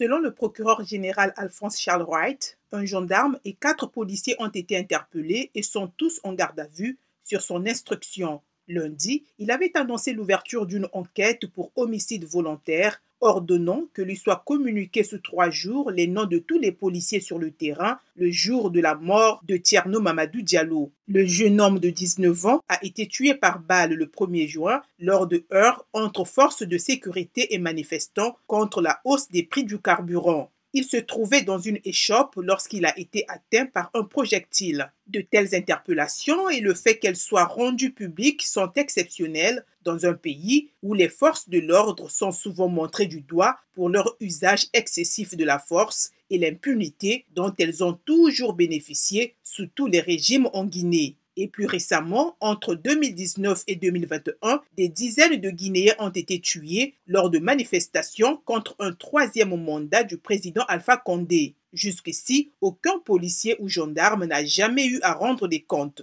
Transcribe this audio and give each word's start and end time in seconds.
Selon 0.00 0.18
le 0.18 0.32
procureur 0.32 0.82
général 0.82 1.34
Alphonse 1.36 1.78
Charles 1.78 2.06
Wright, 2.08 2.56
un 2.72 2.86
gendarme 2.86 3.38
et 3.44 3.52
quatre 3.52 3.86
policiers 3.86 4.34
ont 4.38 4.48
été 4.48 4.78
interpellés 4.78 5.50
et 5.54 5.62
sont 5.62 5.88
tous 5.88 6.20
en 6.24 6.32
garde 6.32 6.58
à 6.58 6.66
vue 6.68 6.96
sur 7.22 7.42
son 7.42 7.66
instruction. 7.66 8.40
Lundi, 8.66 9.24
il 9.38 9.50
avait 9.50 9.76
annoncé 9.76 10.14
l'ouverture 10.14 10.64
d'une 10.64 10.88
enquête 10.94 11.48
pour 11.48 11.70
homicide 11.76 12.24
volontaire, 12.24 13.02
ordonnant 13.20 13.84
que 13.92 14.02
lui 14.02 14.16
soient 14.16 14.42
communiqués 14.46 15.04
sous 15.04 15.18
trois 15.18 15.50
jours 15.50 15.90
les 15.90 16.06
noms 16.06 16.24
de 16.24 16.38
tous 16.38 16.58
les 16.58 16.72
policiers 16.72 17.20
sur 17.20 17.38
le 17.38 17.50
terrain 17.50 17.98
le 18.16 18.30
jour 18.30 18.70
de 18.70 18.80
la 18.80 18.94
mort 18.94 19.42
de 19.46 19.56
Tierno 19.56 20.00
Mamadou 20.00 20.42
Diallo. 20.42 20.92
Le 21.08 21.24
jeune 21.24 21.60
homme 21.60 21.78
de 21.78 21.90
19 21.90 22.46
ans 22.46 22.60
a 22.68 22.78
été 22.84 23.06
tué 23.06 23.34
par 23.34 23.60
balle 23.60 23.94
le 23.94 24.06
1er 24.06 24.46
juin 24.46 24.82
lors 24.98 25.26
de 25.26 25.44
heurts 25.52 25.86
entre 25.92 26.24
forces 26.24 26.62
de 26.62 26.78
sécurité 26.78 27.54
et 27.54 27.58
manifestants 27.58 28.36
contre 28.46 28.82
la 28.82 29.00
hausse 29.04 29.28
des 29.30 29.42
prix 29.42 29.64
du 29.64 29.78
carburant. 29.78 30.50
Il 30.72 30.84
se 30.84 30.96
trouvait 30.96 31.42
dans 31.42 31.58
une 31.58 31.80
échoppe 31.84 32.36
lorsqu'il 32.36 32.86
a 32.86 32.96
été 32.98 33.24
atteint 33.28 33.66
par 33.66 33.90
un 33.94 34.04
projectile. 34.04 34.92
De 35.08 35.20
telles 35.20 35.56
interpellations 35.56 36.48
et 36.48 36.60
le 36.60 36.74
fait 36.74 36.98
qu'elles 36.98 37.16
soient 37.16 37.44
rendues 37.44 37.92
publiques 37.92 38.42
sont 38.42 38.70
exceptionnelles 38.76 39.64
dans 39.82 40.06
un 40.06 40.14
pays 40.14 40.70
où 40.82 40.94
les 40.94 41.08
forces 41.08 41.48
de 41.48 41.58
l'ordre 41.58 42.08
sont 42.08 42.30
souvent 42.30 42.68
montrées 42.68 43.06
du 43.06 43.20
doigt 43.20 43.56
pour 43.72 43.88
leur 43.88 44.16
usage 44.20 44.68
excessif 44.72 45.36
de 45.36 45.44
la 45.44 45.58
force 45.58 46.12
et 46.30 46.38
l'impunité 46.38 47.24
dont 47.34 47.52
elles 47.58 47.82
ont 47.82 47.94
toujours 48.04 48.52
bénéficié 48.52 49.34
sous 49.42 49.66
tous 49.66 49.86
les 49.86 50.00
régimes 50.00 50.48
en 50.52 50.64
Guinée. 50.64 51.16
Et 51.42 51.48
plus 51.48 51.64
récemment, 51.64 52.36
entre 52.40 52.74
2019 52.74 53.64
et 53.66 53.74
2021, 53.74 54.60
des 54.76 54.90
dizaines 54.90 55.40
de 55.40 55.48
Guinéens 55.48 55.94
ont 55.98 56.10
été 56.10 56.38
tués 56.38 56.96
lors 57.06 57.30
de 57.30 57.38
manifestations 57.38 58.36
contre 58.44 58.76
un 58.78 58.92
troisième 58.92 59.56
mandat 59.56 60.04
du 60.04 60.18
président 60.18 60.64
Alpha 60.68 60.98
Condé. 60.98 61.54
Jusqu'ici, 61.72 62.52
aucun 62.60 62.98
policier 62.98 63.56
ou 63.58 63.70
gendarme 63.70 64.26
n'a 64.26 64.44
jamais 64.44 64.86
eu 64.86 65.00
à 65.00 65.14
rendre 65.14 65.48
des 65.48 65.62
comptes. 65.62 65.98